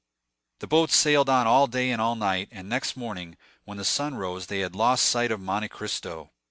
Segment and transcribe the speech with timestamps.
[0.61, 4.15] The boat sailed on all day and all night, and next morning, when the sun
[4.15, 6.31] rose, they had lost sight of Monte Cristo.